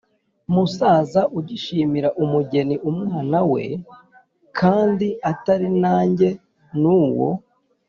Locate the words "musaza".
0.53-1.21